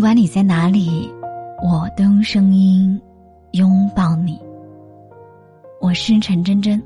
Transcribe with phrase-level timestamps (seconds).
[0.00, 1.12] 不管你在哪里，
[1.62, 2.98] 我都用声音
[3.52, 4.40] 拥抱你。
[5.78, 6.82] 我是陈真真，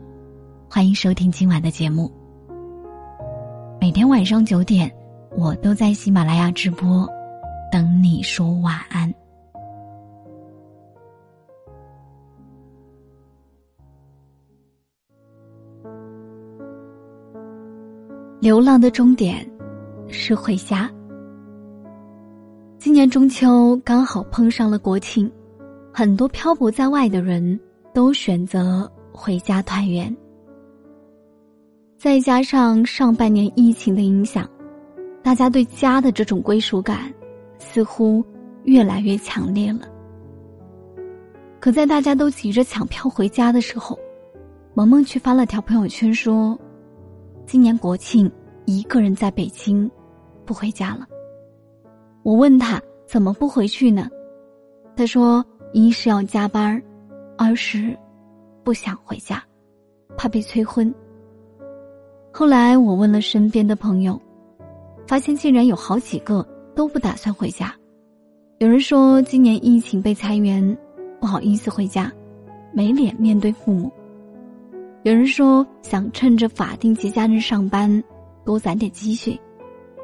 [0.69, 2.11] 欢迎收听今晚的节目。
[3.81, 4.93] 每天晚上九点，
[5.37, 7.09] 我都在喜马拉雅直播，
[7.71, 9.15] 等你说晚安。
[18.41, 19.49] 流浪的终点
[20.09, 20.91] 是回家。
[22.85, 25.33] 今年中秋刚好碰上了国庆，
[25.91, 27.59] 很多漂泊在外的人
[27.95, 30.15] 都选择回家团圆。
[31.97, 34.47] 再加上上半年疫情的影响，
[35.23, 37.11] 大家对家的这种归属感
[37.59, 38.23] 似乎
[38.65, 39.89] 越来越强烈了。
[41.61, 43.99] 可在大家都急着抢票回家的时候，
[44.75, 46.55] 萌萌却发了条朋友圈说。
[47.47, 48.31] 今年国庆，
[48.67, 49.91] 一个人在北京，
[50.45, 51.07] 不回家了。
[52.25, 54.09] 我问他怎么不回去呢？
[54.97, 55.45] 他说：
[55.75, 56.83] 一是要加班
[57.37, 57.95] 二是
[58.63, 59.45] 不想回家，
[60.17, 60.93] 怕被催婚。
[62.33, 64.19] 后来我问了身边的朋友，
[65.07, 66.43] 发现竟然有好几个
[66.75, 67.75] 都不打算回家。
[68.57, 70.77] 有人说今年疫情被裁员，
[71.21, 72.11] 不好意思回家，
[72.73, 73.93] 没脸面对父母。
[75.03, 78.03] 有人说想趁着法定节假日上班，
[78.47, 79.39] 多攒点积蓄；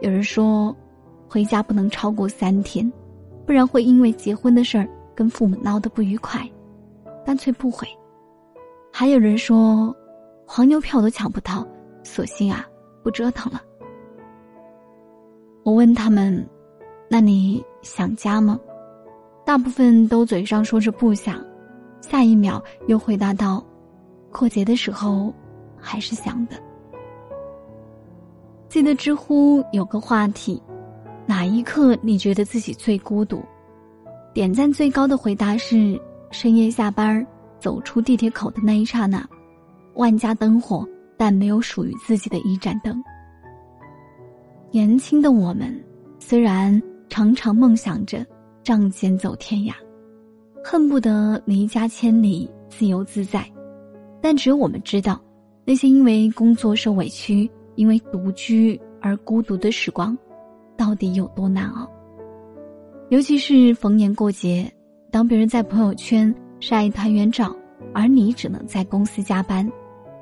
[0.03, 0.77] 有人说
[1.31, 2.93] 回家不能超过三天，
[3.47, 6.41] 不然会因为结婚的事儿跟父母闹得不愉快，
[7.25, 7.87] 干脆不回。
[8.93, 9.95] 还有人说
[10.45, 11.65] 黄牛票都抢不到，
[12.03, 12.67] 索性啊
[13.05, 13.63] 不折腾了。
[15.63, 16.45] 我问他们
[17.09, 18.59] ：“那你想家吗？”
[19.47, 21.41] 大部分都嘴上说着不想，
[22.01, 23.65] 下一秒又回答道。
[24.33, 25.33] 过节的时候，
[25.79, 26.57] 还是想的。
[28.69, 30.61] 记得知乎有个话题：
[31.41, 33.43] 哪一刻你觉得自己最孤独？
[34.35, 35.99] 点赞最高的回答是：
[36.31, 37.27] 深夜下班
[37.59, 39.27] 走出地铁口的那一刹那，
[39.95, 40.87] 万家灯火，
[41.17, 43.03] 但没有属于自己的一盏灯。
[44.71, 45.83] 年轻的我们，
[46.19, 46.79] 虽然
[47.09, 48.23] 常常梦想着
[48.63, 49.73] 仗剑走天涯，
[50.63, 53.51] 恨不得离家千里，自由自在。
[54.21, 55.19] 但只有我们知道，
[55.65, 60.15] 那些因为工作受委屈、因为独居而孤独的时光，
[60.81, 61.87] 到底有多难熬。
[63.11, 64.73] 尤其是逢年过节，
[65.11, 67.55] 当别人在朋友圈晒团圆照，
[67.93, 69.71] 而你只能在公司加班，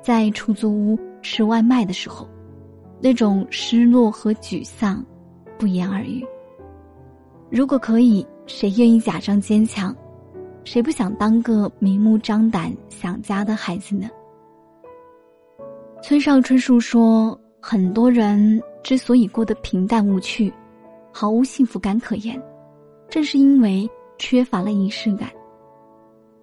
[0.01, 2.27] 在出租屋吃外卖的时候，
[2.99, 5.01] 那种失落和沮丧，
[5.57, 6.25] 不言而喻。
[7.49, 9.95] 如果可以，谁愿意假装坚强？
[10.65, 14.09] 谁不想当个明目张胆想家的孩子呢？
[16.03, 20.51] 村上春树说：“很多人之所以过得平淡无趣，
[21.11, 22.41] 毫无幸福感可言，
[23.09, 25.29] 正是因为缺乏了仪式感。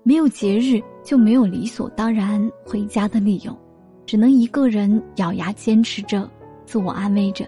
[0.02, 3.56] 没有节日，就没有理所当然回家的理由，
[4.04, 6.30] 只能一个人咬牙坚持着，
[6.64, 7.46] 自我安慰着。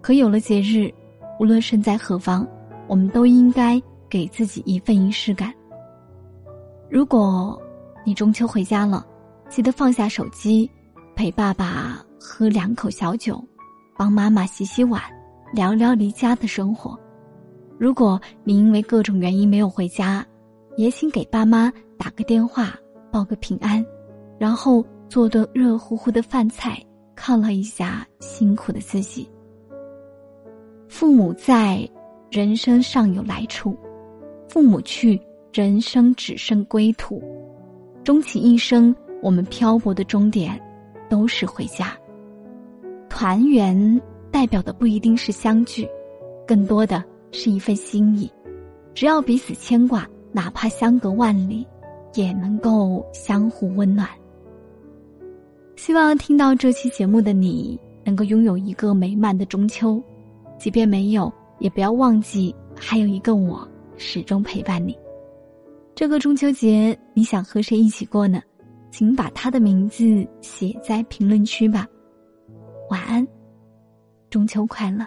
[0.00, 0.92] 可有了节日，
[1.38, 2.46] 无论身在何方，
[2.88, 5.52] 我们都应该给自己一份仪式感。”
[6.90, 7.60] 如果
[8.04, 9.04] 你中秋回家了，
[9.48, 10.68] 记得放下手机，
[11.14, 13.40] 陪爸爸喝两口小酒，
[13.96, 15.00] 帮妈妈洗洗碗，
[15.54, 16.98] 聊聊离家的生活。
[17.78, 20.26] 如果你因为各种原因没有回家，
[20.76, 22.74] 也请给爸妈打个电话，
[23.12, 23.84] 报个平安，
[24.40, 26.84] 然后做顿热乎乎的饭菜，
[27.16, 29.30] 犒劳一下辛苦的自己。
[30.88, 31.88] 父母在，
[32.28, 33.72] 人生尚有来处；
[34.48, 35.20] 父母去。
[35.52, 37.22] 人生只剩归途，
[38.04, 40.60] 终其一生，我们漂泊的终点，
[41.08, 41.96] 都是回家。
[43.18, 43.98] 团圆
[44.30, 45.88] 代表的不一定是相聚，
[46.46, 48.30] 更多的是一份心意。
[48.92, 51.66] 只要彼此牵挂，哪怕相隔万里，
[52.12, 54.06] 也能够相互温暖。
[55.76, 59.98] 希望听到这期节目的你，能够拥有一个美满的中秋。
[60.58, 64.94] 即便没有，也不要忘记，还有一个我，始终陪伴你。
[65.94, 68.42] 这个中秋节，你想和谁一起过呢？
[68.90, 70.04] 请把他的名字
[70.42, 71.86] 写在评论区吧。
[72.88, 73.26] 晚安，
[74.30, 75.04] 中秋快乐。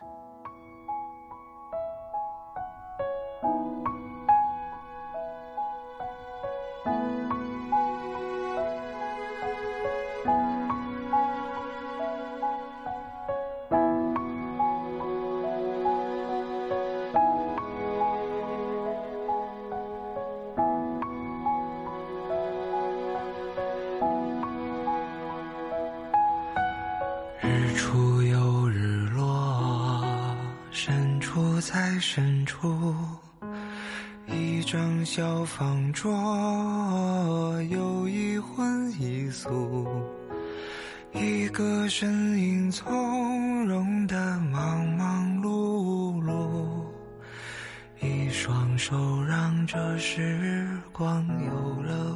[31.30, 32.76] 处在深处。
[34.26, 36.12] 一张小方桌，
[37.70, 39.88] 有一荤一素，
[41.14, 46.84] 一个身影从容的忙忙碌碌，
[48.02, 52.16] 一双手让这时光有了